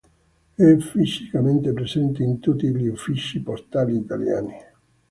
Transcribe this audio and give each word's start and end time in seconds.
È 0.55 0.77
fisicamente 0.77 1.73
presente 1.73 2.23
in 2.23 2.39
tutti 2.39 2.67
gli 2.75 2.87
uffici 2.87 3.39
postali 3.39 3.95
italiani. 3.95 4.55